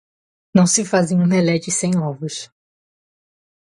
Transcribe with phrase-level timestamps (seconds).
[0.51, 2.49] Não se fazem omeletes sem ovos.